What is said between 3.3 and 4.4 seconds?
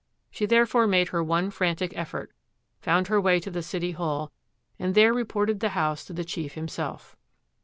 to the city hall,